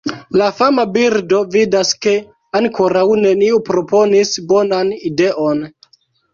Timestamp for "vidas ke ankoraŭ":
1.55-3.05